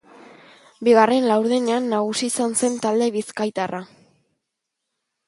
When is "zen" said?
2.63-2.79